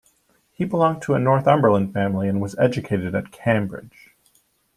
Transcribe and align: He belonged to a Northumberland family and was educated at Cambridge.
He 0.49 0.65
belonged 0.65 1.03
to 1.03 1.13
a 1.13 1.19
Northumberland 1.19 1.93
family 1.93 2.27
and 2.27 2.41
was 2.41 2.57
educated 2.57 3.13
at 3.13 3.31
Cambridge. 3.31 4.09